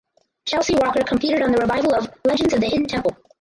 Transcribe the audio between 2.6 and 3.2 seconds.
Hidden Temple".